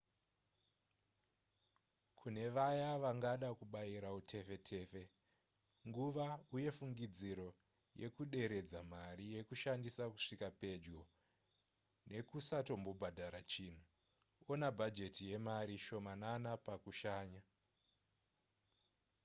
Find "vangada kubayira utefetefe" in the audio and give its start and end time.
3.03-5.01